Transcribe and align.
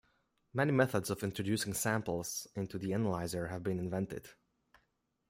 Many 0.51 0.71
methods 0.71 1.11
of 1.11 1.21
introducing 1.21 1.75
samples 1.75 2.47
into 2.55 2.79
the 2.79 2.89
analyser 2.89 3.51
have 3.51 3.61
been 3.61 3.77
invented. 3.77 4.31